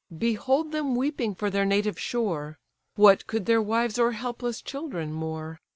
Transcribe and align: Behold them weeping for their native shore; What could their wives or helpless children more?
Behold 0.17 0.71
them 0.71 0.95
weeping 0.95 1.35
for 1.35 1.51
their 1.51 1.63
native 1.63 1.99
shore; 1.99 2.57
What 2.95 3.27
could 3.27 3.45
their 3.45 3.61
wives 3.61 3.99
or 3.99 4.13
helpless 4.13 4.59
children 4.59 5.13
more? 5.13 5.61